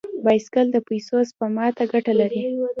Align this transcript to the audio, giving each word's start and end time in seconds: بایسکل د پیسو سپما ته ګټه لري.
بایسکل 0.23 0.67
د 0.71 0.77
پیسو 0.87 1.17
سپما 1.29 1.65
ته 1.77 1.83
ګټه 1.91 2.13
لري. 2.21 2.43